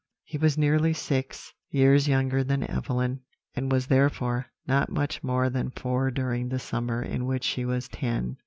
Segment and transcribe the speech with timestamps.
[0.23, 3.19] "He was nearly six years younger than Evelyn,
[3.53, 7.87] and was, therefore, not much more than four during the summer in which she was
[7.87, 8.37] ten.